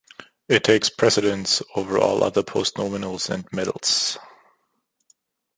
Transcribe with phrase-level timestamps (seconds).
[0.47, 4.17] It takes precedence over all other postnominals and medals.